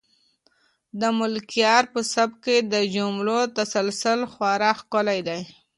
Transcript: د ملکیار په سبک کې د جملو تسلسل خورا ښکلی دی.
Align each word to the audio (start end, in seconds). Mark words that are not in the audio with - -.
د 0.99 1.01
ملکیار 1.19 1.83
په 1.93 1.99
سبک 2.13 2.37
کې 2.45 2.57
د 2.73 2.75
جملو 2.95 3.39
تسلسل 3.57 4.19
خورا 4.31 4.71
ښکلی 4.79 5.19
دی. 5.27 5.41